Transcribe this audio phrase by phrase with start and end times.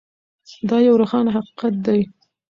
[0.69, 1.99] دا یو روښانه حقیقت دی.